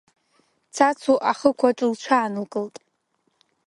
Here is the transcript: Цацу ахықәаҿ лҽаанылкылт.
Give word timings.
Цацу 0.75 1.13
ахықәаҿ 1.31 1.79
лҽаанылкылт. 1.91 2.75